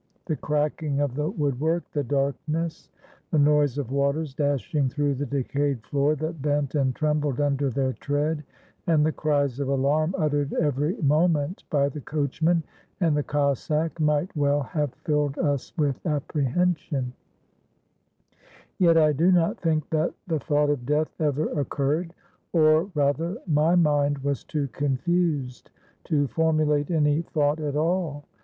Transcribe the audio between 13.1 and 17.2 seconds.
the Cossack might well have filled us with apprehension;